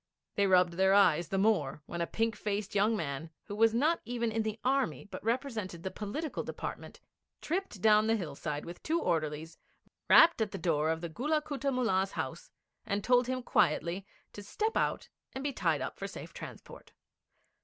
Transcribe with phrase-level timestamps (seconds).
[0.33, 4.01] They rubbed their eyes the more when a pink faced young man, who was not
[4.03, 6.99] even in the Army, but represented the Political Department,
[7.39, 9.59] tripped down the hillside with two orderlies,
[10.09, 12.49] rapped at the door of the Gulla Kutta Mullah's house,
[12.83, 16.93] and told him quietly to step out and be tied up for safe transport.